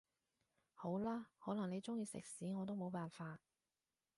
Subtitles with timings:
[0.73, 3.39] 好啦，可能你鍾意食屎我都冇辦法